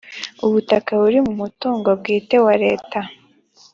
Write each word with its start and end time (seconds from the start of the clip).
ubutaka 0.45 0.91
buri 1.01 1.17
mu 1.25 1.33
mutungo 1.41 1.89
bwite 1.99 2.35
wa 2.45 2.53
leta 2.63 2.99